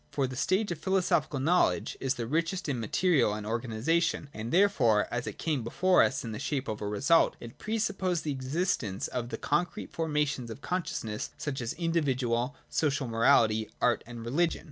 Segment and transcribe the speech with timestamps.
[0.09, 4.51] For the stage of philosophical know ledge is the richest in material and organisation, and
[4.51, 8.23] therefore, as it came before us in the shape of a result, it pre supposed
[8.23, 11.29] the existence of the concrete formations 25.] CRITICISM OF CATEGORIES.
[11.29, 14.59] 59 of consciousness, such as individual and social morality, art and religion.